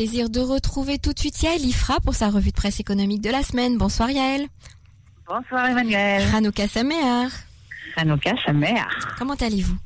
[0.00, 3.28] plaisir de retrouver tout de suite Yael Ifra pour sa revue de presse économique de
[3.28, 3.76] la semaine.
[3.76, 4.46] Bonsoir Yael.
[5.28, 6.22] Bonsoir Emmanuel.
[6.34, 7.28] Hanouka Samer.
[7.98, 8.80] Hanouka Samer.
[9.18, 9.76] Comment allez-vous?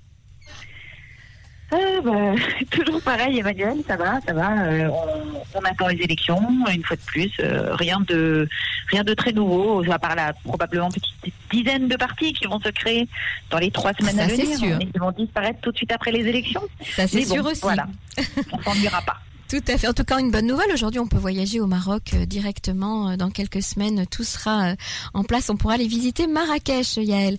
[1.72, 2.40] Euh, bah,
[2.71, 4.53] toujours pareil, Emmanuel, ça va, ça va.
[4.62, 6.40] Euh, on, on, attend les élections,
[6.72, 7.33] une fois de plus.
[7.40, 8.49] Euh, rien de
[8.92, 9.83] rien de très nouveau.
[9.90, 13.08] À part la probablement petite dizaine de partis qui vont se créer
[13.51, 16.20] dans les trois semaines à venir et qui vont disparaître tout de suite après les
[16.20, 16.62] élections.
[16.95, 17.62] Ça c'est sûr aussi.
[17.62, 17.88] Voilà,
[18.52, 19.19] on s'ennuiera pas.
[19.48, 19.88] Tout à fait.
[19.88, 20.73] En tout cas, une bonne nouvelle.
[20.73, 23.16] Aujourd'hui, on peut voyager au Maroc directement.
[23.16, 24.75] Dans quelques semaines, tout sera
[25.12, 25.51] en place.
[25.51, 27.37] On pourra aller visiter Marrakech, Yael.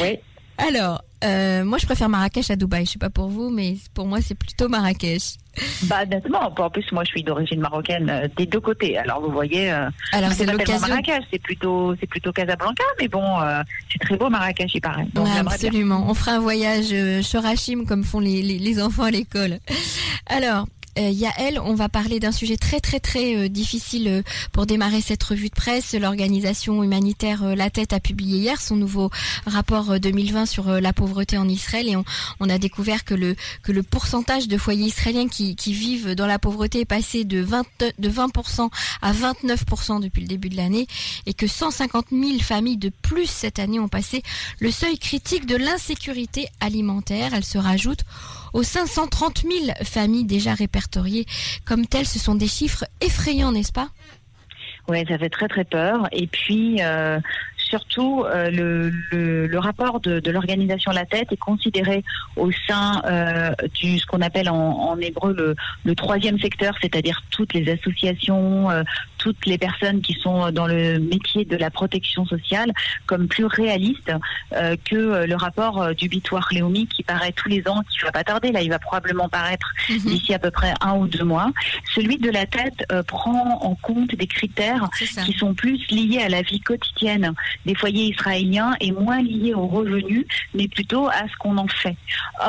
[0.00, 0.18] Oui.
[0.58, 2.84] Alors, euh, moi, je préfère Marrakech à Dubaï.
[2.86, 5.36] Je sais pas pour vous, mais pour moi, c'est plutôt Marrakech.
[5.84, 6.52] Bah, nettement.
[6.56, 8.96] En plus, moi, je suis d'origine marocaine euh, des deux côtés.
[8.96, 9.70] Alors, vous voyez.
[9.70, 10.88] Euh, Alors, c'est l'occasion.
[10.88, 15.06] Marrakech, c'est plutôt, c'est plutôt Casablanca, mais bon, euh, c'est très beau Marrakech, il paraît.
[15.12, 16.06] Donc, absolument.
[16.08, 19.58] On fera un voyage euh, Shorachim comme font les, les, les enfants à l'école.
[20.26, 20.66] Alors,
[20.98, 25.00] euh, Yael, on va parler d'un sujet très très très euh, difficile euh, pour démarrer
[25.00, 25.94] cette revue de presse.
[25.94, 29.10] L'organisation humanitaire La Tête a publié hier son nouveau
[29.46, 33.82] rapport 2020 sur la pauvreté en Israël et on, a découvert que le que le
[33.82, 37.64] pourcentage de foyers israéliens qui, qui vivent dans la pauvreté est passé de 20
[37.98, 38.68] de 20%
[39.00, 40.86] à 29% depuis le début de l'année
[41.26, 44.22] et que 150 000 familles de plus cette année ont passé
[44.58, 47.32] le seuil critique de l'insécurité alimentaire.
[47.34, 48.00] Elle se rajoute
[48.52, 51.26] aux 530 000 familles déjà répertoriées
[51.64, 52.06] comme telles.
[52.06, 53.88] Ce sont des chiffres effrayants, n'est-ce pas?
[54.88, 56.08] Oui, ça fait très très peur.
[56.12, 57.20] Et puis, euh,
[57.72, 62.04] surtout euh, le, rapport de, de l'organisation La Tête est considéré
[62.36, 67.54] au sein euh, du ce qu'on appelle en, hébreu le, le, troisième secteur, c'est-à-dire toutes
[67.54, 68.82] les associations, euh,
[69.24, 72.70] toutes les personnes qui sont dans le métier de la protection sociale,
[73.06, 77.80] comme plus réaliste euh, que le rapport du Bitoire Léomi qui paraît tous les ans,
[77.90, 80.08] qui va pas tarder, là il va probablement paraître mm -hmm.
[80.10, 81.48] d'ici à peu près un ou deux mois.
[81.96, 84.84] Celui de La Tête euh, prend en compte des critères
[85.24, 87.26] qui sont plus liés à la vie quotidienne
[87.68, 90.24] des foyers israéliens est moins lié aux revenus,
[90.56, 91.96] mais plutôt à ce qu'on en fait.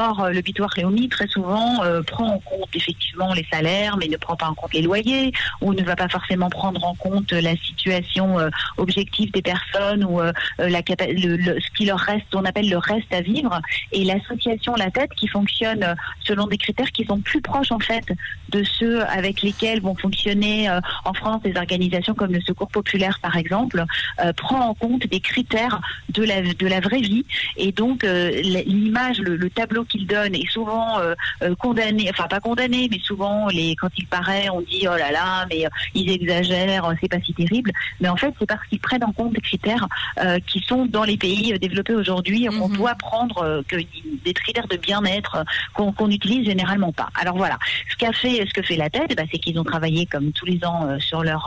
[0.06, 4.18] Or, le bitoire Léomi, très souvent, euh, prend en compte effectivement les salaires, mais ne
[4.26, 5.31] prend pas en compte les loyers,
[5.62, 10.22] ou ne va pas forcément prendre en compte la situation euh, objective des personnes, ou
[10.22, 13.59] euh, la, le, ce qui leur reste, on appelle le reste à vivre,
[13.91, 18.06] et l'association La Tête qui fonctionne selon des critères qui sont plus proches en fait
[18.50, 20.69] de ceux avec lesquels vont fonctionner
[21.06, 23.84] en France des organisations comme le Secours Populaire par exemple,
[24.38, 27.25] prend en compte des critères de la, de la vraie vie.
[27.57, 32.28] Et donc, euh, l'image, le, le, tableau qu'il donne est souvent euh, euh, condamné, enfin
[32.28, 36.09] pas condamné, mais souvent, les, quand il paraît, on dit oh là là, mais ils
[36.09, 36.53] exagèrent,
[37.02, 37.72] c'est pas si terrible.
[38.00, 39.88] Mais en fait, c'est parce qu'ils prennent en compte des critères
[40.47, 42.58] qui sont dans les pays développés aujourd'hui, -hmm.
[42.58, 43.78] qu'on doit prendre que,
[44.25, 45.34] des critères de bien-être
[45.74, 47.09] qu'on qu n'utilise généralement pas.
[47.22, 47.58] Alors voilà,
[47.91, 50.46] ce qu'a fait, ce que fait la tête, bah, c'est qu'ils ont travaillé comme tous
[50.46, 51.44] les ans sur leur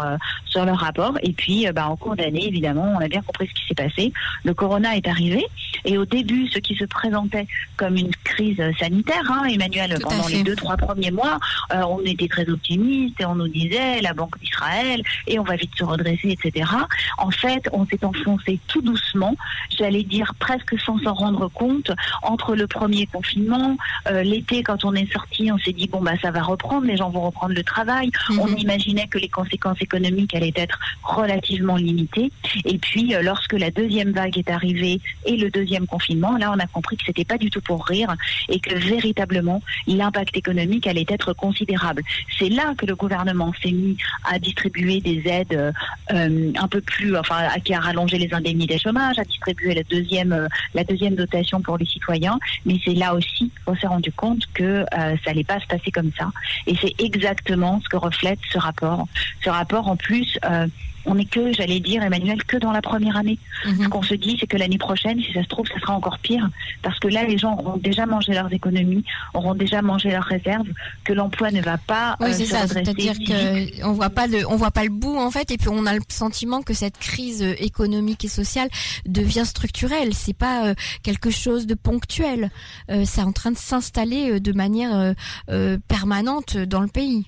[0.53, 1.15] sur leur rapport.
[1.23, 4.13] Et puis, bah, en cours d'année, évidemment, on a bien compris ce qui s'est passé.
[4.45, 5.43] Le corona est arrivé
[5.85, 7.47] et au début, ce qui se présentait
[7.77, 11.39] comme une crise sanitaire, hein, Emmanuel, Tout pendant les deux, trois premiers mois,
[11.73, 14.96] euh, on était très optimiste et on nous disait la Banque d'Israël
[15.27, 16.71] et on va vite se redresser, etc.
[17.19, 19.35] En fait, on s'est enfoncé tout doucement,
[19.77, 21.91] j'allais dire presque sans s'en rendre compte,
[22.23, 23.77] entre le premier confinement,
[24.09, 26.97] euh, l'été, quand on est sorti, on s'est dit, bon, bah, ça va reprendre, les
[26.97, 28.09] gens vont reprendre le travail.
[28.09, 28.41] -hmm.
[28.41, 32.31] On imaginait que les conséquences économiques allaient être relativement limitées.
[32.73, 34.97] Et puis, euh, lorsque la deuxième vague est arrivée
[35.31, 38.11] et le deuxième confinement, là on a compris que c'était pas du tout pour rire
[38.55, 39.59] et que véritablement
[40.01, 42.03] l'impact économique allait être considérable.
[42.39, 43.97] C'est là que le gouvernement s'est mis
[44.33, 45.73] à distribuer des aides
[46.13, 50.33] euh, un peu plus, enfin, qui a rallongé les indemnités chômage, à distribuer la deuxième,
[50.33, 54.43] euh, la deuxième dotation pour les citoyens, mais c'est là aussi qu'on s'est rendu compte
[54.55, 56.31] que euh, ça n'allait pas se passer comme ça.
[56.67, 59.07] Et c'est exactement ce que reflète ce rapport.
[59.45, 60.39] Ce rapport, en plus,
[61.07, 63.39] on n'est que, j'allais dire, Emmanuel, que dans la première année.
[63.65, 63.85] -hmm.
[63.85, 66.19] Ce qu'on se dit, c'est que l'année prochaine, si ça se trouve, ça sera encore
[66.19, 66.49] pire.
[66.83, 70.69] Parce que là, les gens auront déjà mangé leurs économies, auront déjà mangé leurs réserves,
[71.05, 72.17] que l'emploi ne va pas.
[72.21, 72.67] Oui, euh, c'est ça.
[72.67, 75.87] C'est-à-dire qu'on voit pas le, on voit pas le bout, en fait, et puis on
[75.87, 78.69] a le sentiment que cette crise économique et sociale
[79.07, 80.13] devient structurelle.
[80.13, 82.51] C'est pas euh, quelque chose de ponctuel.
[82.91, 85.15] Euh, c'est en train de s'installer de manière
[85.89, 87.27] permanente dans le pays.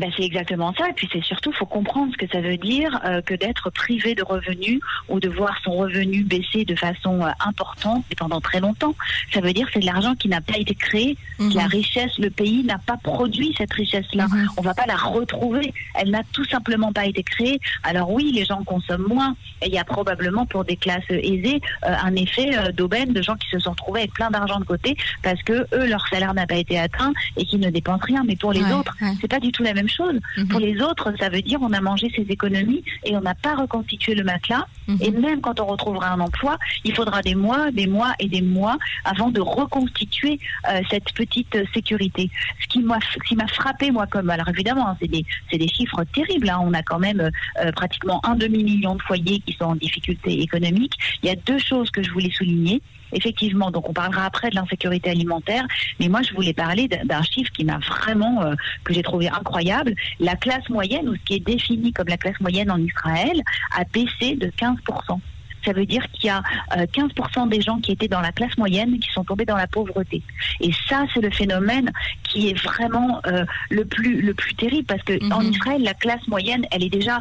[0.00, 0.88] Ben, c'est exactement ça.
[0.88, 4.14] Et puis c'est surtout, faut comprendre ce que ça veut dire euh, que d'être privé
[4.14, 4.80] de revenus
[5.10, 8.94] ou de voir son revenu baisser de façon euh, importante et pendant très longtemps.
[9.34, 11.52] Ça veut dire c'est de l'argent qui n'a pas été créé, Mhm.
[11.54, 14.26] la richesse, le pays n'a pas produit cette richesse-là.
[14.28, 14.48] Mhm.
[14.56, 15.72] On va pas la retrouver.
[15.94, 17.60] Elle n'a tout simplement pas été créée.
[17.82, 19.36] Alors oui, les gens consomment moins.
[19.62, 23.36] Et il y a probablement pour des classes aisées euh, un effet d'aubaine de gens
[23.36, 26.46] qui se sont retrouvés avec plein d'argent de côté parce que eux leur salaire n'a
[26.46, 28.22] pas été atteint et qu'ils ne dépensent rien.
[28.26, 29.12] Mais pour les Ouais, autres, ouais.
[29.20, 30.18] c'est pas du tout la même chose.
[30.36, 30.48] Mhm.
[30.48, 33.54] Pour les autres, ça veut dire on a mangé ses économies et on n'a pas
[33.54, 34.66] reconstitué le matelas.
[34.88, 34.98] Mhm.
[35.00, 38.42] Et même quand on retrouvera un emploi, il faudra des mois, des mois et des
[38.42, 40.38] mois avant de reconstituer
[40.70, 42.30] euh, cette petite sécurité.
[42.62, 45.58] Ce qui m'a ce qui m'a frappé moi comme alors évidemment hein, c'est des c'est
[45.58, 46.48] des chiffres terribles.
[46.48, 46.60] hein.
[46.62, 47.30] On a quand même euh,
[47.64, 50.94] euh, pratiquement un demi million de foyers qui sont en difficulté économique.
[51.22, 52.80] Il y a deux choses que je voulais souligner.
[53.12, 55.66] Effectivement, donc on parlera après de l'insécurité alimentaire,
[55.98, 58.54] mais moi je voulais parler d'un chiffre qui m'a vraiment euh,
[58.84, 59.94] que j'ai trouvé incroyable.
[60.18, 63.42] La classe moyenne, ou ce qui est défini comme la classe moyenne en Israël,
[63.76, 65.20] a baissé de 15%
[65.64, 66.42] ça veut dire qu'il y a
[66.76, 69.66] euh, 15% des gens qui étaient dans la classe moyenne qui sont tombés dans la
[69.66, 70.22] pauvreté.
[70.60, 71.90] Et ça, c'est le phénomène
[72.24, 75.32] qui est vraiment euh, le plus le plus terrible parce que Mhm.
[75.32, 77.20] en Israël, la classe moyenne, elle est déjà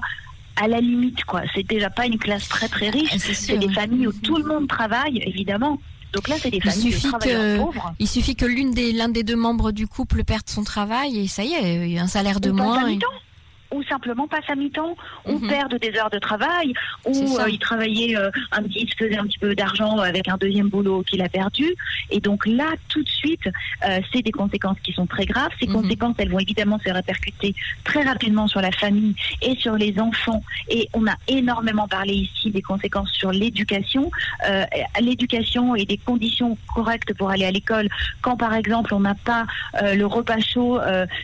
[0.62, 1.42] à la limite, quoi.
[1.56, 3.10] C'est déjà pas une classe très très riche.
[3.14, 5.80] Ah, c'est des familles où tout le monde travaille, évidemment.
[6.14, 7.94] Donc là, c'est des Il familles suffit que- pauvres.
[8.00, 11.28] Il suffit que l'une des l'un des deux membres du couple perde son travail et
[11.28, 12.84] ça y est, il y a un salaire de ou moins.
[13.72, 14.96] Ou simplement passe à mi-temps,
[15.26, 15.48] ou Mhm.
[15.48, 16.74] perdent des heures de travail,
[17.06, 20.70] ou euh, il travaillait euh, un petit, faisait un petit peu d'argent avec un deuxième
[20.70, 21.66] boulot qu'il a perdu.
[22.10, 23.48] Et donc là, tout de suite,
[23.88, 25.52] euh, c'est des conséquences qui sont très graves.
[25.60, 25.74] Ces Mhm.
[25.74, 30.44] conséquences, elles vont évidemment se répercuter très rapidement sur la famille et sur les enfants.
[30.70, 34.10] Et on a énormément parlé ici des conséquences sur l'éducation,
[34.48, 34.66] euh,
[35.00, 37.88] l'éducation et des conditions correctes pour aller à l'école.
[38.22, 39.46] Quand par exemple on n'a pas
[39.84, 40.80] euh, le repas chaud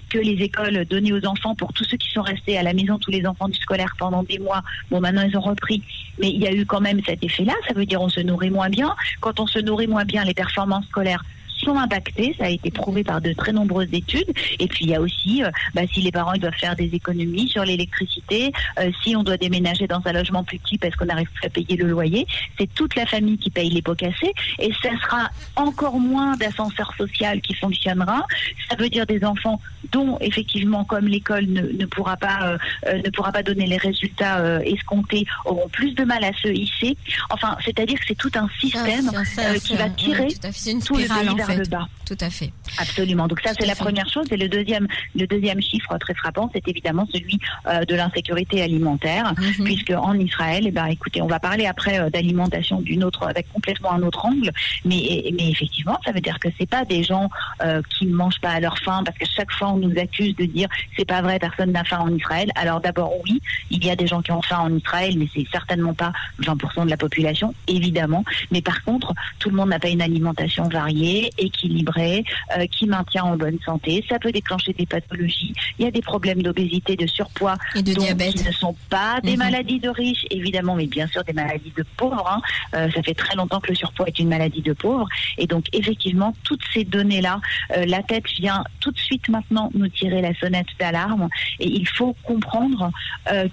[0.10, 2.98] que les écoles donnaient aux enfants pour tous ceux qui sont restés à la maison,
[2.98, 4.64] tous les enfants du scolaire pendant des mois.
[4.92, 5.82] Bon, maintenant ils ont repris,
[6.20, 7.54] mais il y a eu quand même cet effet-là.
[7.68, 8.96] Ça veut dire on se nourrit moins bien.
[9.22, 11.24] Quand on se nourrit moins bien, les performances scolaires
[11.66, 12.36] sont impactées.
[12.38, 14.32] Ça a été prouvé par de très nombreuses études.
[14.60, 16.90] Et puis il y a aussi, euh, bah, si les parents ils doivent faire des
[16.94, 21.06] économies sur l'électricité, euh, si on doit déménager dans un logement plus petit parce qu'on
[21.06, 22.26] n'arrive plus à payer le loyer,
[22.58, 24.34] c'est toute la famille qui paye les pots cassés.
[24.60, 28.26] Et ça sera encore moins d'ascenseur social qui fonctionnera.
[28.70, 29.60] Ça veut dire des enfants
[29.92, 32.58] dont effectivement, comme l'école ne, ne pourra pas
[32.88, 36.98] euh, ne pourra pas donner les résultats escomptés, auront plus de mal à se hisser.
[37.30, 40.70] Enfin, c'est-à-dire que c'est tout un système Ça, ça, ça, qui va ouais, tirer tout
[40.70, 41.64] une tout le spirale pays en vers fait.
[41.64, 41.88] le bas.
[42.06, 42.52] Tout à fait.
[42.78, 43.28] Absolument.
[43.28, 43.84] Donc ça, c'est la fait.
[43.84, 44.28] première chose.
[44.32, 49.34] Et le deuxième, le deuxième chiffre très frappant, c'est évidemment celui euh, de l'insécurité alimentaire.
[49.38, 49.66] Mhm.
[49.66, 53.52] Puisque en Israël, eh ben, écoutez, on va parler après euh, d'alimentation d'une autre, avec
[53.52, 54.52] complètement un autre angle,
[54.84, 57.30] mais, mais effectivement, ça veut dire que c'est pas des gens
[57.64, 60.36] euh, qui ne mangent pas à leur faim, parce que chaque fois on nous accuse
[60.36, 60.68] de dire
[60.98, 62.52] c'est pas vrai, personne n'a faim en Israël.
[62.56, 63.42] Alors d'abord oui,
[63.72, 66.12] il y a des gens qui ont faim en Israël, mais c'est certainement pas
[66.42, 68.24] 20% de la population, évidemment.
[68.52, 73.24] Mais par contre, tout le monde n'a pas une alimentation variée, équilibrée, euh, qui maintient
[73.24, 74.04] en bonne santé.
[74.10, 75.54] Ça peut déclencher des pathologies.
[75.80, 78.36] Il y a des problèmes d'obésité, de surpoids, Et de donc, diabète.
[78.36, 79.38] qui ne sont pas des Mhm.
[79.40, 82.28] maladies de riches, évidemment, mais bien sûr des maladies de pauvres.
[82.30, 82.42] hein.
[82.76, 85.08] Euh, ça fait très longtemps que le surpoids est une maladie de pauvres.
[85.38, 87.40] Et donc, effectivement, toutes ces données-là,
[87.78, 91.30] euh, la tête vient tout de suite maintenant nous tirer la sonnette d'alarme.
[91.60, 92.92] Et il faut comprendre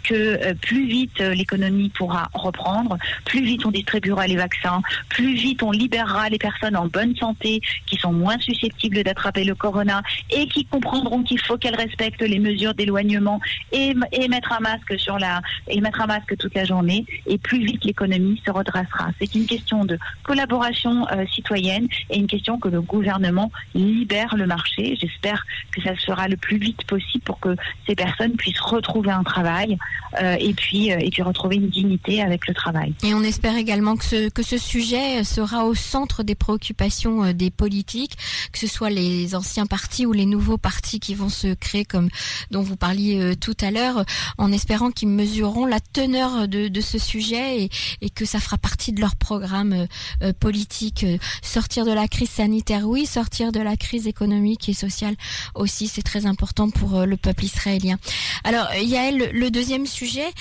[0.05, 5.71] que plus vite l'économie pourra reprendre, plus vite on distribuera les vaccins, plus vite on
[5.71, 10.65] libérera les personnes en bonne santé qui sont moins susceptibles d'attraper le corona et qui
[10.65, 13.41] comprendront qu'il faut qu'elles respectent les mesures d'éloignement
[13.73, 17.39] et, et mettre un masque sur la et mettre un masque toute la journée et
[17.39, 19.11] plus vite l'économie se redressera.
[19.21, 24.47] C'est une question de collaboration euh, citoyenne et une question que le gouvernement libère le
[24.47, 24.97] marché.
[25.01, 27.57] J'espère que ça se fera le plus vite possible pour que
[27.87, 29.79] ces personnes puissent retrouver un travail
[30.21, 32.95] euh, et puis euh, et puis retrouver une dignité avec le travail.
[33.03, 37.51] Et on espère également que ce, que ce sujet sera au centre des préoccupations des
[37.51, 38.17] politiques,
[38.53, 42.09] que ce soit les anciens partis ou les nouveaux partis qui vont se créer, comme
[42.51, 44.05] dont vous parliez euh, tout à l'heure,
[44.39, 47.69] en espérant qu'ils mesureront la teneur de, ce sujet
[48.01, 49.87] et, que ça fera partie de leur programme euh,
[50.23, 51.07] euh, politique.
[51.43, 55.17] Sortir de la crise sanitaire, oui, sortir de la crise économique et sociale
[55.55, 57.99] aussi, c'est très important pour le peuple israélien.
[58.45, 60.33] Alors, Yael, le- deuxième sujet,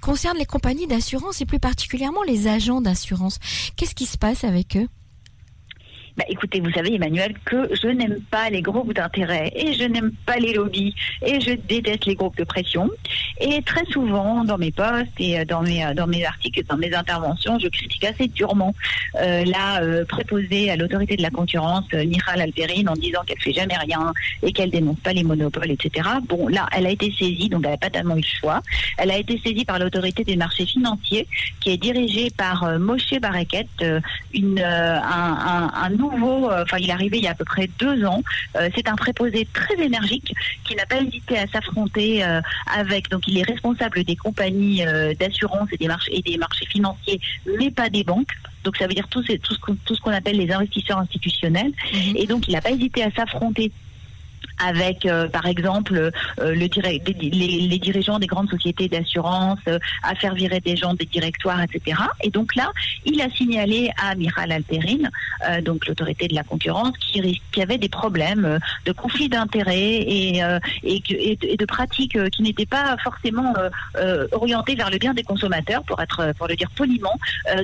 [0.00, 3.38] concerne les compagnies d'assurance et plus particulièrement les agents d'assurance.
[3.76, 4.88] Qu'est-ce qui se passe avec eux?
[6.16, 10.12] Bah, écoutez, vous savez, Emmanuel, que je n'aime pas les groupes d'intérêt et je n'aime
[10.24, 12.90] pas les lobbies et je déteste les groupes de pression.
[13.40, 17.58] Et très souvent, dans mes posts et dans mes, dans mes articles, dans mes interventions,
[17.58, 18.74] je critique assez durement
[19.20, 23.40] euh, la euh, préposée à l'autorité de la concurrence, euh, Nihal Alperine, en disant qu'elle
[23.40, 26.08] fait jamais rien et qu'elle dénonce pas les monopoles, etc.
[26.28, 28.62] Bon, là, elle a été saisie, donc elle n'a pas tellement eu le choix.
[28.98, 31.26] Elle a été saisie par l'autorité des marchés financiers,
[31.60, 33.66] qui est dirigée par Moshe Bareket,
[34.32, 37.68] une, un, un nouveau euh, enfin il est arrivé il y a à peu près
[37.78, 38.22] deux ans.
[38.56, 40.32] Euh, c'est un préposé très énergique
[40.64, 42.40] qui n'a pas hésité à s'affronter euh,
[42.74, 43.10] avec.
[43.10, 44.84] Donc il est responsable des compagnies
[45.18, 47.20] d'assurance et des marchés et des marchés financiers,
[47.58, 48.32] mais pas des banques.
[48.64, 51.72] Donc ça veut dire tout, tout ce qu'on appelle les investisseurs institutionnels.
[51.92, 52.16] Mhm.
[52.16, 53.70] Et donc il n'a pas hésité à s'affronter
[54.58, 60.34] avec, euh, par exemple, euh, le les, dirigeants des grandes sociétés d'assurance, euh, à faire
[60.34, 61.98] virer des gens des directoires, etc.
[62.22, 62.70] Et donc là,
[63.04, 65.10] il a signalé à Miral Alterine,
[65.62, 71.64] donc l'autorité de la concurrence, qui, qui avait des problèmes de conflit d'intérêts et, de
[71.64, 73.54] pratiques qui n'étaient pas forcément
[74.32, 77.14] orientées vers le bien des consommateurs, pour être, pour le dire poliment,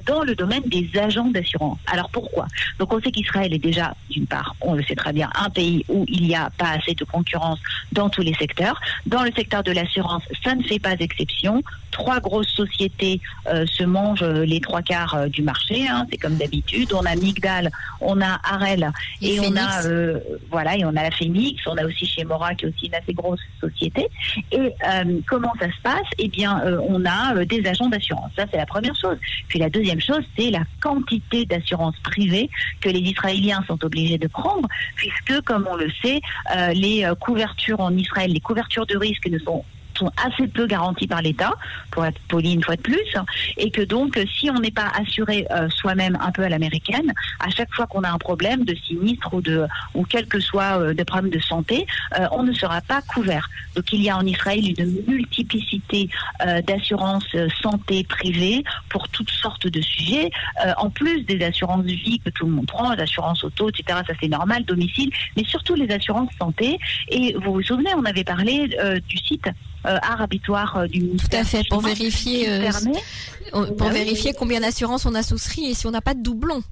[0.06, 1.78] dans le domaine des agents d'assurance.
[1.86, 2.46] Alors pourquoi?
[2.78, 5.84] Donc on sait qu'Israël est déjà, d'une part, on le sait très bien, un pays
[5.88, 7.58] où il n'y a pas assez de concurrence
[7.92, 8.80] dans tous les secteurs.
[9.06, 11.62] Dans le secteur de l'assurance, ça ne fait pas exception.
[11.92, 15.86] Trois grosses sociétés euh, se mangent euh, les trois quarts euh, du marché.
[15.86, 16.92] Hein, c'est comme d'habitude.
[16.94, 17.70] On a Migdal,
[18.00, 19.82] on a Arel et, on a
[20.50, 21.62] voilà et on a la Phoenix.
[21.66, 24.08] On a aussi chez Mora qui est aussi une assez grosse société.
[24.50, 24.74] Et
[25.28, 26.08] comment ça se passe?
[26.18, 28.32] Eh bien, on a des agents d'assurance.
[28.36, 29.18] Ça c'est la première chose.
[29.48, 32.48] Puis la deuxième chose, c'est la quantité d'assurance privée
[32.80, 36.20] que les Israéliens sont obligés de prendre, puisque comme on le sait,
[36.74, 39.64] les couvertures en Israël, les couvertures de risque ne sont
[39.98, 41.54] sont assez peu garanties par l'État,
[41.90, 43.16] pour être poli une fois de plus,
[43.56, 47.50] et que donc si on n'est pas assuré euh, soi-même un peu à l'américaine, à
[47.50, 50.94] chaque fois qu'on a un problème de sinistre ou de ou quel que soit euh,
[50.94, 51.86] des problèmes de santé,
[52.18, 53.48] euh, on ne sera pas couvert.
[53.74, 56.08] Donc il y a en Israël une multiplicité
[56.66, 60.30] d'assurances santé privées pour toutes sortes de sujets,
[60.76, 64.00] en plus des assurances vie que tout le monde prend, les assurances auto, etc.
[64.06, 66.78] Ça c'est normal, domicile, mais surtout les assurances santé.
[67.08, 68.68] Et vous vous souvenez, on avait parlé
[69.08, 69.50] du site euh,
[69.84, 71.28] arabitoire euh, du ministère.
[71.28, 72.70] Tout à fait, pour vérifier, euh,
[73.76, 76.62] pour vérifier combien d'assurances on a souscrit et si on n'a pas de doublons.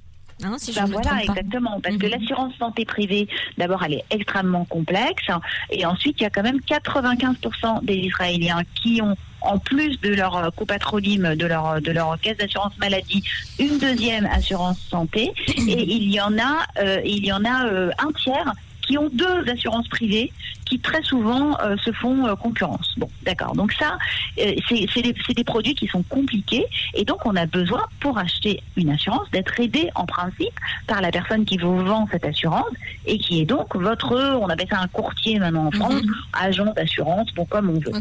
[0.43, 1.81] Hein, si ben voilà, exactement.
[1.83, 2.13] Parce que mhm.
[2.13, 5.25] l'assurance santé privée, d'abord, elle est extrêmement complexe.
[5.71, 10.15] Et ensuite, il y a quand même 95% des Israéliens qui ont, en plus de
[10.15, 13.23] leur copatronyme, de leur, de leur caisse d'assurance maladie,
[13.59, 15.33] une deuxième assurance santé.
[15.49, 15.61] Et
[15.97, 16.65] il y en a,
[17.05, 20.33] il y en a un tiers qui ont deux assurances privées
[20.71, 22.95] qui très souvent euh, se font euh, concurrence.
[22.97, 23.55] Bon, d'accord.
[23.57, 23.99] Donc ça,
[24.39, 28.63] euh, c'est des, des, produits qui sont compliqués et donc on a besoin pour acheter
[28.77, 30.55] une assurance d'être aidé en principe
[30.87, 32.71] par la personne qui vous vend cette assurance
[33.05, 36.15] et qui est donc votre, on appelle ça un courtier maintenant en France, mhm.
[36.35, 38.01] agent d'assurance, bon comme on veut.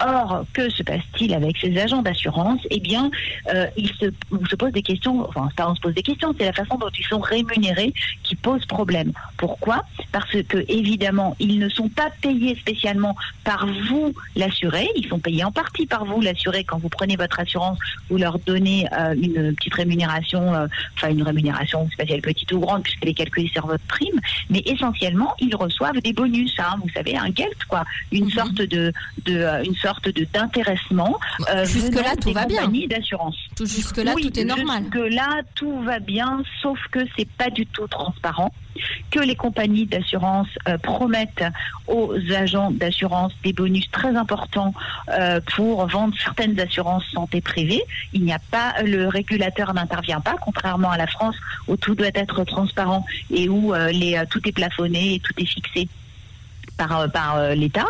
[0.00, 2.60] Or, que se passe-t-il avec ces agents d'assurance?
[2.70, 3.10] Eh bien,
[3.76, 6.44] ils se, on se pose des questions, enfin pas on se pose des questions, c'est
[6.44, 7.92] la façon dont ils sont rémunérés
[8.22, 9.12] qui pose problème.
[9.36, 9.84] Pourquoi?
[10.12, 15.44] Parce que évidemment, ils ne sont pas payés spécialement par vous l'assuré, ils sont payés
[15.44, 17.78] en partie par vous l'assuré quand vous prenez votre assurance,
[18.10, 22.82] vous leur donnez euh, une petite rémunération, euh, enfin une rémunération spéciale petite ou grande
[22.82, 24.20] puisqu'elle est calculée sur votre prime,
[24.50, 28.30] mais essentiellement ils reçoivent des bonus, hein, vous savez un gelt quoi, une mhm.
[28.30, 28.92] sorte de,
[29.24, 31.18] de euh, une sorte de d'intéressement.
[31.64, 32.68] jusque là tout va bien.
[32.88, 33.36] d'assurance.
[33.60, 34.84] Jusque là tout est normal.
[34.84, 38.52] Jusque là tout va bien, sauf que c'est pas du tout transparent
[39.10, 41.44] que les compagnies d'assurance euh, promettent
[41.86, 44.74] aux agents d'assurance des bonus très importants
[45.08, 47.82] euh, pour vendre certaines assurances santé privées.
[48.12, 51.36] Il n'y a pas, le régulateur n'intervient pas, contrairement à la France
[51.68, 53.92] où tout doit être transparent et où euh,
[54.30, 55.88] tout est plafonné et tout est fixé
[56.76, 57.86] par, par l'État.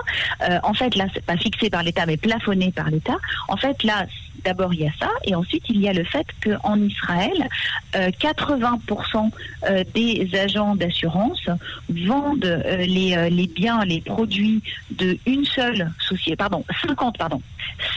[0.63, 3.17] en fait, là, c'est pas fixé par l'État, mais plafonné par l'État.
[3.49, 4.07] En fait, là,
[4.45, 7.49] d'abord il y a ça, et ensuite il y a le fait qu'en Israël,
[7.95, 8.81] 80%
[9.17, 11.49] euh, euh, des agents d'assurance
[11.89, 17.41] vendent euh, les, les, biens, les produits de une seule société, pardon, 50, pardon,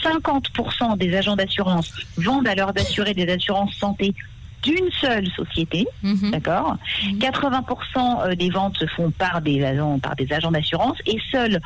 [0.04, 4.13] 50% des agents d'assurance vendent à leurs assurés des assurances santé
[4.67, 6.31] d'une seule société, mhm.
[6.31, 6.77] d'accord
[7.19, 8.36] 80% mhm.
[8.36, 11.59] des ventes se font par des agents, par des agents d'assurance et seul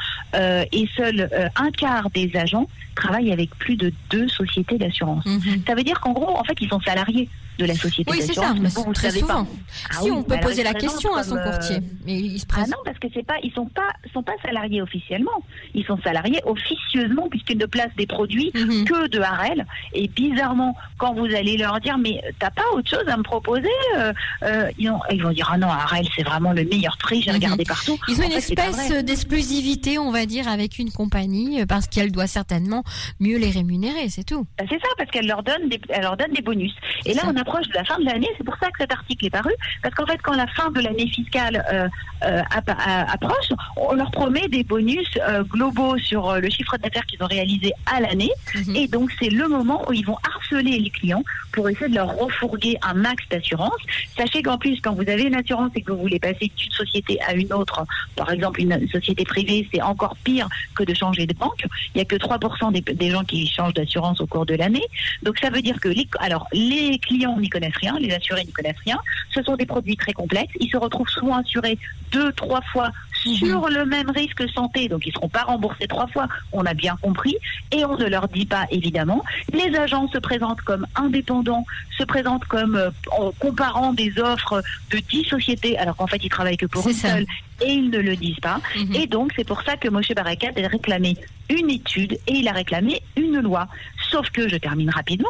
[0.71, 5.25] et seul un quart des agents travaillent avec plus de deux sociétés d'assurance.
[5.25, 5.63] Mhm.
[5.67, 7.27] Ça veut dire qu'en gros, en fait, ils sont salariés
[7.61, 9.45] de la société Oui, c'est ça, mais vous très souvent.
[9.45, 9.49] pas.
[9.89, 12.13] Ah si oui, on peut poser ils la question à son présentent courtier, euh, mais
[12.19, 15.31] il se Ah non, parce que c'est pas, ils sont pas, sont pas salariés officiellement.
[15.73, 18.85] Ils sont salariés officieusement puisqu'ils ne placent des produits Mhm.
[18.85, 19.65] que de Harel.
[19.93, 23.67] Et bizarrement, quand vous allez leur dire, mais t'as pas autre chose à me proposer
[23.97, 24.13] euh,
[24.43, 27.21] euh, ils, ont- ils vont dire, ah non, Harel, c'est vraiment le meilleur prix.
[27.21, 27.35] J'ai Mhm.
[27.37, 27.97] regardé partout.
[28.07, 31.87] Ils ont En une fait, espèce d'exclusivité, on va dire, avec une compagnie, euh, parce
[31.87, 32.83] qu'elle doit certainement
[33.19, 34.45] mieux les rémunérer, c'est tout.
[34.57, 36.73] Bah, C'est ça, parce qu'elle leur donne des, elle leur donne des bonus.
[37.05, 37.27] Et là, ça.
[37.29, 38.27] on de la fin de l'année.
[38.37, 39.51] C'est pour ça que cet article est paru,
[39.83, 41.87] parce qu'en fait, quand la fin de l'année fiscale euh,
[42.23, 47.05] euh, a- approche, on leur promet des bonus euh, globaux sur euh, le chiffre d'affaires
[47.05, 48.31] qu'ils ont réalisé à l'année.
[48.55, 48.75] Mhm.
[48.75, 50.17] Et donc, c'est le moment où ils vont
[50.57, 53.79] les clients pour essayer de leur refourguer un max d'assurance.
[54.17, 57.19] Sachez qu'en plus, quand vous avez une assurance et que vous voulez passer d'une société
[57.21, 61.33] à une autre, par exemple une société privée, c'est encore pire que de changer de
[61.33, 61.65] banque.
[61.93, 64.85] Il n'y a que 3% des, des gens qui changent d'assurance au cours de l'année.
[65.23, 68.51] Donc, ça veut dire que les, alors, les clients n'y connaissent rien, les assurés n'y
[68.51, 68.99] connaissent rien.
[69.33, 70.53] Ce sont des produits très complexes.
[70.59, 71.77] Ils se retrouvent souvent assurés
[72.11, 72.91] deux, trois fois
[73.23, 76.73] sur le même risque santé, donc ils ne seront pas remboursés trois fois, on a
[76.73, 77.35] bien compris,
[77.71, 79.23] et on ne leur dit pas évidemment.
[79.53, 81.65] Les agents se présentent comme indépendants,
[81.97, 86.29] se présentent comme euh, en comparant des offres de 10 sociétés, alors qu'en fait ils
[86.29, 87.09] travaillent que pour une ça.
[87.09, 87.25] seule,
[87.61, 88.59] et ils ne le disent pas.
[88.75, 88.95] Mhm.
[88.95, 91.15] Et donc, c'est pour ça que Moshe Barakat a réclamé
[91.49, 93.67] une étude et il a réclamé une loi.
[94.09, 95.29] Sauf que, je termine rapidement,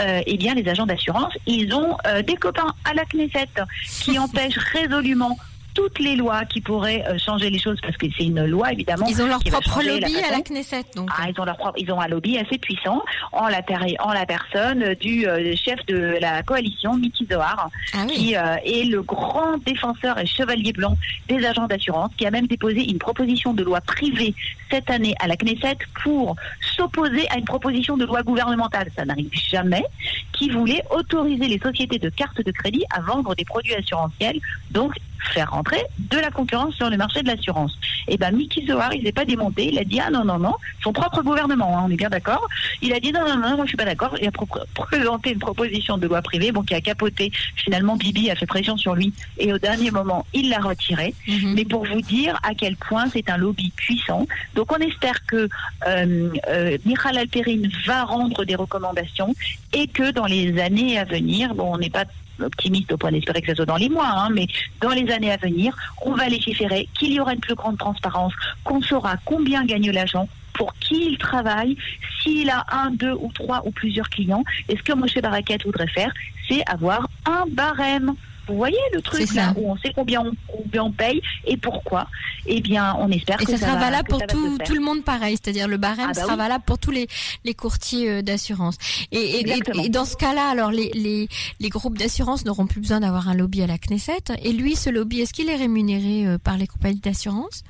[0.00, 3.48] euh, eh bien, les agents d'assurance, ils ont euh, des copains à la Knesset
[3.82, 5.38] qui empêchent résolument
[5.78, 9.06] toutes les lois qui pourraient euh, changer les choses parce que c'est une loi évidemment.
[9.08, 11.08] Ils ont leur propre changer la lobby à la Knesset, donc.
[11.16, 13.62] Ah, ils ont leur propre, ils ont un lobby assez puissant en la,
[14.00, 18.12] en la personne du euh, chef de la coalition, Miki Zohar, Ah oui.
[18.12, 20.96] qui euh, est le grand défenseur et chevalier blanc
[21.28, 24.34] des agents d'assurance, qui a même déposé une proposition de loi privée
[24.72, 29.30] cette année à la Knesset pour s'opposer à une proposition de loi gouvernementale, ça n'arrive
[29.32, 29.84] jamais,
[30.32, 34.40] qui voulait autoriser les sociétés de cartes de crédit à vendre des produits assurantiels,
[34.72, 34.94] donc
[35.32, 37.78] faire rentrer de la concurrence sur le marché de l'assurance.
[38.06, 40.54] Et ben Mickey Zohar, il s'est pas démonté, il a dit ah non non non,
[40.82, 42.48] son propre gouvernement, hein, on est bien d'accord.
[42.82, 44.14] Il a dit non non non, moi je suis pas d'accord.
[44.20, 44.32] Il a
[44.74, 47.32] présenté une proposition de loi privée, bon qui a capoté.
[47.56, 51.14] Finalement, Bibi a fait pression sur lui et au dernier moment, il l'a retiré.
[51.26, 51.54] Mhm.
[51.54, 54.26] Mais pour vous dire à quel point c'est un lobby puissant.
[54.54, 55.48] Donc on espère que
[55.86, 59.34] euh, euh, Michal Alperin va rendre des recommandations
[59.72, 62.04] et que dans les années à venir, bon on n'est pas
[62.42, 64.46] optimiste au point d'espérer que ce soit dans les mois, hein, mais
[64.80, 68.32] dans les années à venir, on va légiférer, qu'il y aura une plus grande transparence,
[68.64, 71.76] qu'on saura combien gagne l'agent, pour qui il travaille,
[72.20, 74.44] s'il a un, deux ou trois ou plusieurs clients.
[74.68, 76.12] Et ce que Moshe Baraket voudrait faire,
[76.48, 78.14] c'est avoir un barème.
[78.48, 82.06] Vous voyez le truc là où on sait combien on, combien on paye et pourquoi?
[82.46, 85.36] Eh bien, on espère Et que ça sera va- valable pour tout, le monde pareil,
[85.42, 86.38] c'est-à-dire le barème Ah bah sera oui.
[86.38, 87.06] valable pour tous les,
[87.44, 88.76] les courtiers euh, d'assurance.
[89.12, 89.44] Et,
[89.90, 91.28] dans ce cas-là, alors les, les,
[91.60, 94.32] les groupes d'assurance n'auront plus besoin d'avoir un lobby à la Knesset.
[94.42, 97.64] Et lui, ce lobby, est-ce qu'il est rémunéré euh, par les compagnies d'assurance?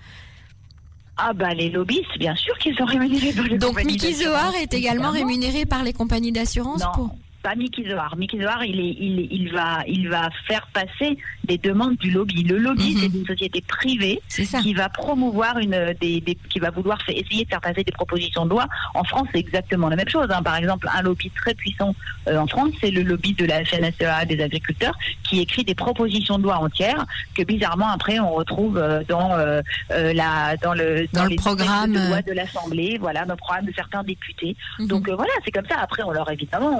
[1.16, 4.38] Ah bah les lobbyistes, bien sûr qu'ils sont rémunérés par les Donc compagnies Mickey d'assurance,
[4.40, 7.10] Zohar est également rémunéré par les compagnies d'assurance pour...
[7.48, 8.16] pas Mickey Zohar.
[8.16, 12.42] Mickey Zohar, il, est, il, il, va, il va faire passer des demandes du lobby.
[12.42, 13.00] Le lobby, Mhm.
[13.00, 14.20] c'est une société privée
[14.62, 18.44] qui va promouvoir une des, des- qui va vouloir essayer de faire passer des propositions
[18.44, 18.66] de loi.
[18.94, 20.26] En France, c'est exactement la même chose.
[20.30, 20.42] hein.
[20.42, 21.94] Par exemple, un lobby très puissant
[22.28, 26.38] euh, en France, c'est le lobby de la FNSEA des agriculteurs qui écrit des propositions
[26.38, 31.06] de loi entières que bizarrement après on retrouve euh, dans euh, euh, la dans le
[31.12, 34.56] Dans le les programme, de loi de l'Assemblée, voilà, dans le programme de certains députés.
[34.78, 34.86] Mhm.
[34.88, 35.76] Donc voilà, c'est comme ça.
[35.80, 36.78] Après, on leur évidemment,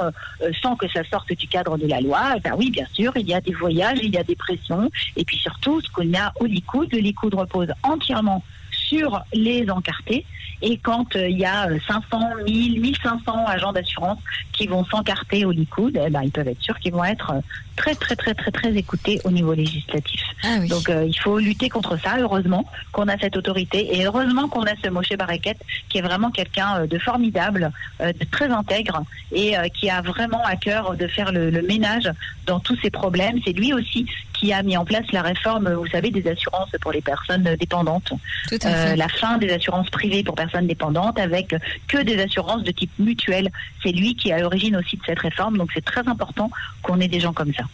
[0.62, 3.28] sans que ça sorte du cadre de la loi, eh ben oui, bien sûr, il
[3.28, 6.32] y a des voyages, il y a des pressions, et puis surtout, ce qu'on a
[6.40, 8.42] au Likoud, le Likoud repose entièrement
[8.88, 10.24] sur les encartés.
[10.60, 14.18] Et quand euh, il y a euh, 500, 1000, 1500 agents d'assurance
[14.52, 17.40] qui vont s'encarter au Likoud, eh ben, ils peuvent être sûrs qu'ils vont être euh,
[17.78, 20.20] très, très, très, très, très écoutés au niveau législatif.
[20.42, 20.68] Ah oui.
[20.68, 22.16] Donc euh, il faut lutter contre ça.
[22.18, 26.30] Heureusement qu'on a cette autorité et heureusement qu'on a ce Moshe Baraket qui est vraiment
[26.30, 27.70] quelqu'un euh, de formidable,
[28.00, 31.62] euh, de très intègre et euh, qui a vraiment à cœur de faire le, le
[31.62, 32.10] ménage
[32.46, 33.38] dans tous ces problèmes.
[33.44, 34.06] C'est lui aussi
[34.38, 38.12] qui a mis en place la réforme, vous savez, des assurances pour les personnes dépendantes.
[38.48, 41.54] Tout à Euh, la fin des assurances privées pour personnes dépendantes avec
[41.88, 43.50] que des assurances de type mutuel.
[43.82, 45.58] C'est lui qui est à l'origine aussi de cette réforme.
[45.58, 46.50] Donc c'est très important
[46.82, 47.64] qu'on ait des gens comme ça.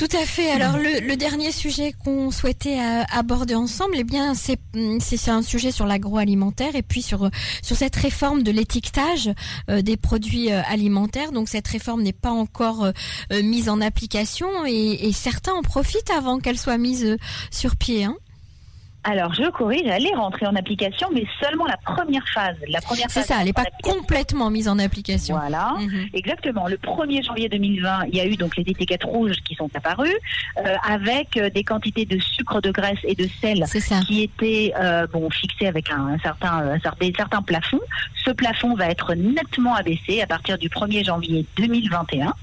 [0.00, 0.50] Tout à fait.
[0.50, 5.42] Alors le, dernier sujet qu'on souhaitait euh, aborder ensemble, eh bien c'est hum, c'est un
[5.42, 7.28] sujet sur l'agroalimentaire et puis sur
[7.62, 9.30] cette réforme de l'étiquetage
[9.68, 11.32] euh, des produits euh, alimentaires.
[11.32, 12.90] Donc cette réforme n'est pas encore
[13.30, 17.18] mise en application et, certains en profitent avant qu'elle soit mise
[17.50, 18.04] sur pied.
[18.04, 18.16] Hein.
[19.02, 22.56] Alors, je corrige, elle est rentrée en application, mais seulement la première phase.
[22.68, 25.36] La première C'est ça, elle n'est pas complètement mise en application.
[25.38, 26.08] Voilà, mhm.
[26.12, 26.68] exactement.
[26.68, 30.14] Le 1er janvier 2020, il y a eu donc les étiquettes rouges qui sont apparues,
[30.58, 33.64] euh, avec euh, des quantités de sucre, de graisse et de sel
[34.06, 37.80] qui étaient euh, bon fixées avec un, certain, un certain plafond.
[38.22, 42.34] Ce plafond va être nettement abaissé à partir du 1er janvier 2021.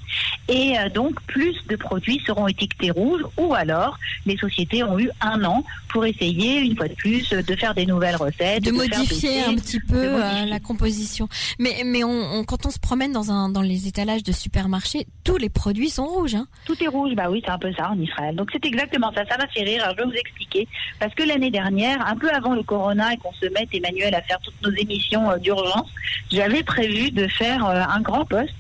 [0.50, 5.44] Et donc, plus de produits seront étiquetés rouges, ou alors les sociétés ont eu un
[5.44, 9.56] an pour essayer une fois de plus, de faire des nouvelles recettes, de, modifier un
[9.56, 11.28] petit peu euh, la composition.
[11.60, 15.38] Mais mais on, quand on se promène dans un dans les étalages de supermarchés, tous
[15.38, 16.36] les produits sont rouges.
[16.36, 16.48] Hein.
[16.66, 18.36] Tout est rouge, bah oui, c'est un peu ça en Israël.
[18.36, 19.26] Donc c'est exactement ça.
[19.30, 19.84] Ça m'a fait rire.
[19.84, 20.68] Alors je vais vous expliquer
[21.00, 24.22] parce que l'année dernière, un peu avant le corona et qu'on se mette Emmanuel à
[24.22, 25.90] faire toutes nos émissions euh, d'urgence,
[26.32, 28.54] j'avais prévu de faire euh, un grand poste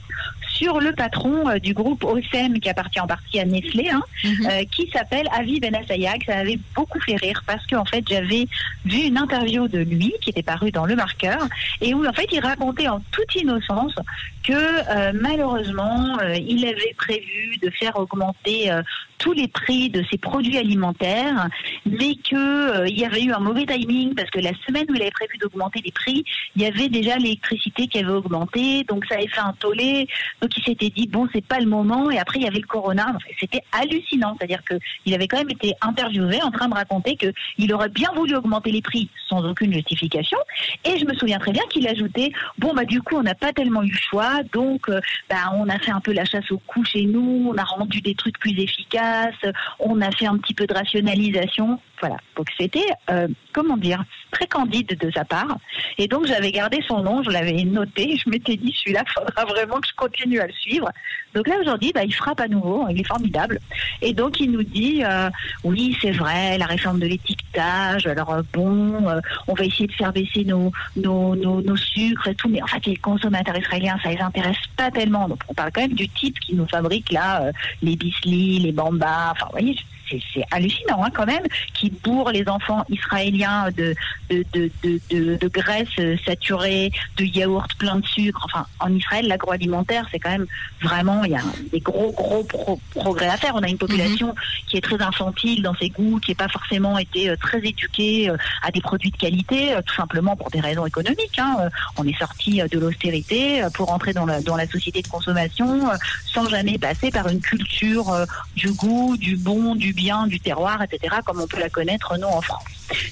[0.54, 4.48] sur le patron euh, du groupe OSM qui appartient en partie à Nestlé, hein, mhm.
[4.50, 6.24] euh, qui s'appelle Avi Benassayag.
[6.26, 8.48] Ça avait beaucoup fait rire parce qu'en fait j'avais
[8.86, 11.48] vu une interview de lui qui était parue dans Le Marqueur
[11.82, 13.96] et où en fait il racontait en toute innocence
[14.44, 18.72] que euh, malheureusement il avait prévu de faire augmenter
[19.18, 21.48] tous les prix de ses produits alimentaires,
[21.86, 25.02] mais que il y avait eu un mauvais timing parce que la semaine où il
[25.02, 26.24] avait prévu d'augmenter les prix,
[26.56, 30.08] il y avait déjà l'électricité qui avait augmenté, donc ça avait fait un tollé.
[30.41, 32.67] Donc il s'était dit bon c'est pas le moment et après il y avait le
[32.67, 33.15] corona.
[33.39, 37.34] C'était hallucinant, c'est-à-dire que il avait quand même été interviewé en train de raconter que
[37.58, 40.38] il aurait bien voulu augmenter les prix sans aucune justification.
[40.86, 43.54] Et je me souviens très bien qu'il ajoutait bon bah du coup on n'a pas
[43.54, 46.60] tellement eu le choix, donc euh, bah on a fait un peu la chasse au
[46.60, 49.36] cou chez nous, on a rendu des trucs plus efficaces,
[49.80, 51.80] on a fait un petit peu de rationalisation.
[52.00, 52.18] Voilà.
[52.36, 55.58] Donc c'était, euh, comment dire, très candide de sa part.
[55.98, 59.46] Et donc j'avais gardé son nom, je l'avais noté, je m'étais dit celui-là, il faudra
[59.46, 60.90] vraiment que je continue à le suivre.
[61.34, 63.60] Donc là aujourd'hui, bah, il frappe à nouveau, il est formidable.
[64.02, 65.30] Et donc il nous dit, euh,
[65.64, 69.04] oui c'est vrai, la réforme de l'étiquetage, alors euh, bon,
[69.48, 72.86] on va essayer de faire baisser nos, nos, nos, sucres et tout, mais en fait
[72.86, 75.28] les consommateurs israéliens, ça les intéresse pas tellement.
[75.28, 79.32] Donc on parle quand même du type qui nous fabrique là les bislis, les bambas,
[79.32, 79.76] enfin vous voyez,
[80.10, 81.43] c'est hallucinant hein, quand même,
[81.74, 83.96] qui bourre les enfants israéliens de,
[84.30, 84.70] de, de,
[85.10, 85.88] de, de graisse
[86.26, 88.41] saturée, de yaourt plein de sucre.
[88.46, 90.48] Enfin, en Israël, l'agroalimentaire, c'est quand même
[90.82, 91.41] vraiment, il y a
[91.72, 92.48] des gros, gros
[92.91, 93.56] progrès à faire.
[93.56, 94.36] On a une population mhm.
[94.67, 98.30] qui est très infantile dans ses goûts, qui n'est pas forcément été euh, très éduquée
[98.30, 101.39] euh, à des produits de qualité, euh, tout simplement pour des raisons économiques.
[101.39, 101.70] Hein.
[101.98, 105.89] On est sorti de l'austérité pour entrer dans la, dans la société de consommation
[106.26, 111.18] sans jamais passer par une culture du goût, du bon, du bien du terroir, etc.,
[111.26, 112.64] comme on peut la connaître, nous, en France.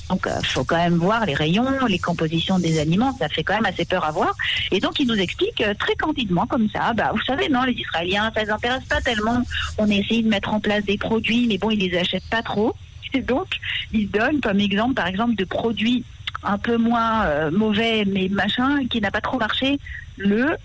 [0.09, 3.43] Donc, il euh, faut quand même voir les rayons, les compositions des aliments, ça fait
[3.43, 4.33] quand même assez peur à voir.
[4.71, 7.73] Et donc, il nous explique euh, très candidement, comme ça, bah, vous savez, non, les
[7.73, 9.41] Israéliens, ça les intéresse pas tellement.
[9.77, 12.43] On a essayé de mettre en place des produits, mais bon, ils les achètent pas
[12.43, 12.75] trop.
[13.13, 13.47] Et donc,
[13.91, 16.03] il donne comme exemple, par exemple, de produits
[16.43, 19.79] un peu moins euh, mauvais, mais machin, qui n'a pas trop marché,
[20.17, 20.55] le,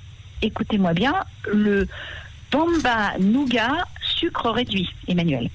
[0.42, 1.14] écoutez-moi bien,
[1.52, 1.88] le
[2.50, 5.48] Bamba Nougat sucre réduit, Emmanuel.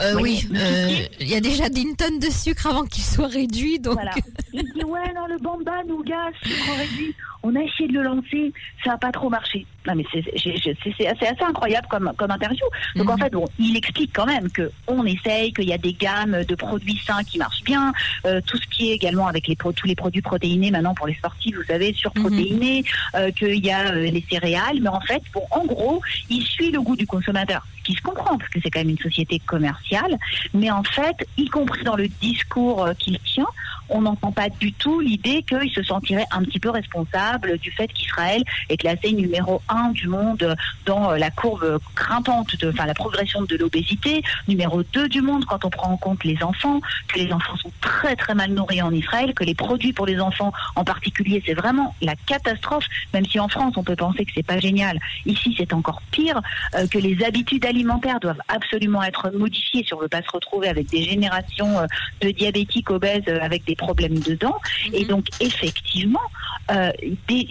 [0.00, 3.78] Euh, oui, euh, il y a déjà une tonne de sucre avant qu'il soit réduit.
[3.78, 3.94] Donc...
[3.94, 4.12] Voilà.
[4.52, 7.14] Il dit ouais, non, le bamba, nougat, sucre réduit.
[7.42, 8.52] On a essayé de le lancer,
[8.84, 9.66] ça n'a pas trop marché.
[9.86, 12.64] Non, mais c'est assez, incroyable comme, comme interview.
[12.94, 13.22] Donc en mhm.
[13.22, 16.54] fait, bon, il explique quand même que on essaye, qu'il y a des gammes de
[16.54, 17.92] produits sains qui marchent bien,
[18.26, 21.14] euh, tout ce qui est également avec les tous les produits protéinés maintenant pour les
[21.14, 24.80] sportifs, vous savez, surprotéinés, mm qu'il y a les céréales.
[24.80, 28.02] Mais en fait, bon, en gros, il suit le goût du consommateur, ce qui se
[28.02, 30.18] comprend parce que c'est quand même une société commerciale.
[30.54, 33.46] Mais en fait, y compris dans le discours qu'il tient,
[33.92, 37.88] on n'entend pas du tout l'idée qu'il se sentirait un petit peu responsable du fait
[37.88, 43.42] qu'Israël est classé numéro un du monde dans la courbe grimpante, de, enfin la progression
[43.42, 47.32] de l'obésité, numéro 2 du monde quand on prend en compte les enfants, que les
[47.32, 50.84] enfants sont très très mal nourris en Israël, que les produits pour les enfants en
[50.84, 54.58] particulier c'est vraiment la catastrophe, même si en France on peut penser que c'est pas
[54.58, 56.40] génial, ici c'est encore pire,
[56.74, 59.84] euh, que les habitudes alimentaires doivent absolument être modifiées.
[59.86, 61.86] Si on veut pas se retrouver avec des générations euh,
[62.20, 64.58] de diabétiques obèses euh, avec des problèmes dedans.
[64.92, 65.08] Et mhm.
[65.08, 66.28] donc, effectivement,
[66.70, 66.90] euh,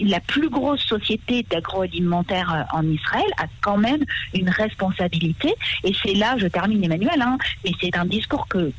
[0.00, 4.02] la plus grosse société d'agroalimentaire euh, en Israël a quand même
[4.34, 5.54] une responsabilité.
[5.84, 8.72] Et c'est là, je termine Emmanuel, hein, mais c'est un discours que,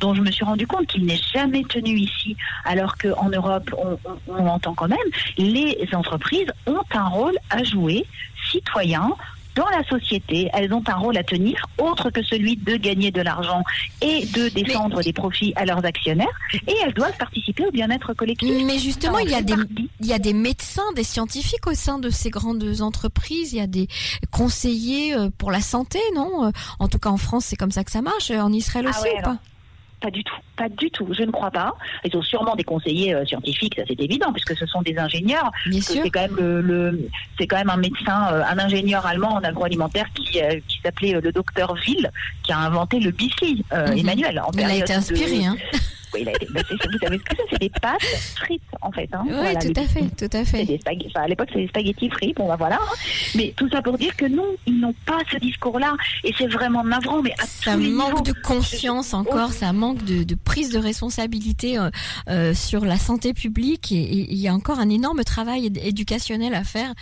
[0.00, 3.98] dont je me suis rendu compte qu'il n'est jamais tenu ici, alors qu'en Europe, on,
[4.26, 8.04] on, entend quand même, les entreprises ont un rôle à jouer
[8.50, 9.10] citoyen
[9.58, 13.20] dans la société, elles ont un rôle à tenir autre que celui de gagner de
[13.20, 13.64] l'argent
[14.00, 16.38] et de défendre des profits à leurs actionnaires.
[16.68, 18.52] Et elles doivent participer au bien-être collectif.
[18.64, 19.54] Mais justement, il y a des
[20.00, 23.60] il y a des médecins, des scientifiques au sein de ces grandes entreprises, il y
[23.60, 23.88] a des
[24.30, 26.52] conseillers euh, pour la santé, non?
[26.78, 29.08] En tout cas en France, c'est comme ça que ça marche, en Israël ah aussi
[29.18, 29.38] ou pas?
[30.00, 31.08] Pas du tout, pas du tout.
[31.12, 31.74] Je ne crois pas.
[32.04, 35.50] Ils ont sûrement des conseillers euh, scientifiques, ça c'est évident, puisque ce sont des ingénieurs.
[35.80, 37.08] C'est quand même le,
[37.38, 41.12] c'est quand même un médecin, euh, un ingénieur allemand en agroalimentaire qui, euh, qui s'appelait
[41.20, 42.10] le docteur Ville,
[42.44, 43.98] qui a inventé le biscuit, Mhm.
[43.98, 44.40] Emmanuel.
[44.40, 45.56] En Il a été inspiré, de- hein.
[46.12, 46.30] Bah,
[46.70, 48.02] vous savez ce que c'est C'est des pâtes
[48.36, 49.08] frites en fait.
[49.12, 49.22] Hein.
[49.26, 50.64] Oui, Voilà, tout à fait, tout à fait.
[50.64, 50.80] des.
[51.06, 52.32] Enfin, à l'époque, c'est des spaghettis frits.
[52.34, 52.76] Bon, bah, voilà.
[52.76, 52.94] hein.
[53.34, 55.94] Mais tout ça pour dire que non, ils n'ont pas ce discours-là.
[56.24, 58.22] Et c'est vraiment navrant, mais à Ça tous les manque niveaux.
[58.22, 61.90] de conscience encore, ça manque de, de prise de responsabilité euh,
[62.28, 63.96] euh, sur la santé publique et
[64.32, 66.92] il y a encore un énorme travail éd- éducationnel à faire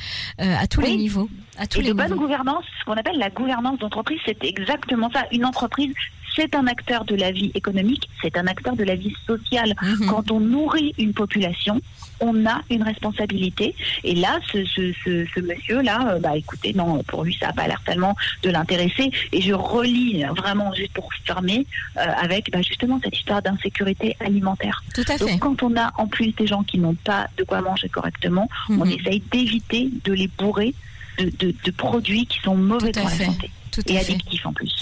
[0.41, 1.29] euh, à tous les niveaux.
[1.59, 5.11] À tous Et les de bonne gouvernance, ce qu'on appelle la gouvernance d'entreprise, c'est exactement
[5.13, 5.25] ça.
[5.33, 5.93] Une entreprise,
[6.37, 9.75] c'est un acteur de la vie économique, c'est un acteur de la vie sociale.
[9.83, 10.07] Mhm.
[10.09, 11.81] Quand on nourrit une population,
[12.21, 13.75] on a une responsabilité.
[14.05, 17.53] Et là, ce, ce, ce, ce monsieur-là, euh, bah écoutez, non, pour lui, ça n'a
[17.53, 19.11] pas l'air tellement de l'intéresser.
[19.33, 24.83] Et je relis vraiment juste pour fermer euh, avec bah, justement cette histoire d'insécurité alimentaire.
[24.95, 25.19] Tout à fait.
[25.19, 28.49] Donc quand on a en plus des gens qui n'ont pas de quoi manger correctement,
[28.69, 28.93] on Mhm.
[28.93, 30.75] essaye d'éviter de les bourrer
[31.19, 33.51] de, de, de produits qui sont mauvais pour la santé
[33.87, 34.73] et addictifs en plus.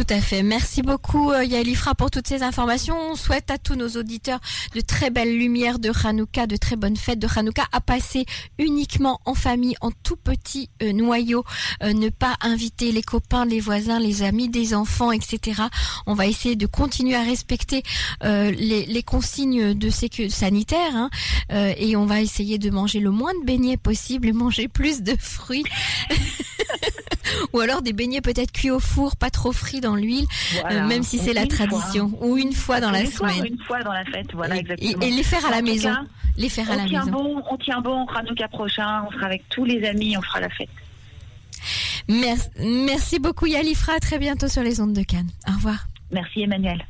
[0.00, 0.42] Tout à fait.
[0.42, 2.96] Merci beaucoup euh, Yael Ifra pour toutes ces informations.
[3.10, 4.40] On souhaite à tous nos auditeurs
[4.74, 8.24] de très belles lumières de Hanouka, de très bonnes fêtes de Hanouka à passer
[8.58, 11.44] uniquement en famille, en tout petit euh, noyau.
[11.82, 15.64] Euh, ne pas inviter les copains, les voisins, les amis des enfants, etc.
[16.06, 17.82] On va essayer de continuer à respecter
[18.22, 21.10] les, consignes de sécu sanitaires hein,
[21.50, 25.14] et on va essayer de manger le moins de beignets possible et manger plus de
[25.18, 25.64] fruits.
[27.52, 30.26] Ou alors des beignets peut-être cuits au four, pas trop frits dans l'huile,
[30.60, 30.84] Voilà.
[30.84, 31.48] euh, même si c'est la fois.
[31.66, 33.46] tradition, ou une fois dans la fois, semaine.
[33.52, 35.00] Une fois dans la fête, voilà et, exactement.
[35.02, 35.90] et- et les faire à la En maison.
[35.90, 36.00] cas,
[36.36, 37.10] les faire à la on tient maison.
[37.12, 40.48] bon, on tient bon, Hanouka prochain, on sera avec tous les amis, on fera la
[40.50, 40.68] fête.
[42.08, 45.30] Merci, merci beaucoup Yalifra, à très bientôt sur les ondes de Cannes.
[45.48, 45.86] Au revoir.
[46.10, 46.84] Merci Emmanuel.